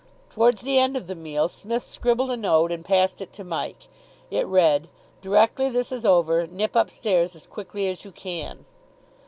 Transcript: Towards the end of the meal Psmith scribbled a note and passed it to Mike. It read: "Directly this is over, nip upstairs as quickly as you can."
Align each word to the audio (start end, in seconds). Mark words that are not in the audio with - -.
Towards 0.31 0.63
the 0.63 0.79
end 0.79 0.97
of 0.97 1.05
the 1.05 1.13
meal 1.13 1.47
Psmith 1.47 1.83
scribbled 1.83 2.31
a 2.31 2.35
note 2.35 2.71
and 2.71 2.83
passed 2.83 3.21
it 3.21 3.31
to 3.33 3.43
Mike. 3.43 3.87
It 4.31 4.47
read: 4.47 4.89
"Directly 5.21 5.69
this 5.69 5.91
is 5.91 6.07
over, 6.07 6.47
nip 6.47 6.75
upstairs 6.75 7.35
as 7.35 7.45
quickly 7.45 7.87
as 7.87 8.03
you 8.03 8.11
can." 8.11 8.65